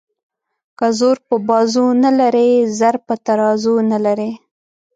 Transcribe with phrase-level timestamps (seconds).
[0.37, 4.31] ـ که زور په بازو نه لري زر په ترازو نه لري.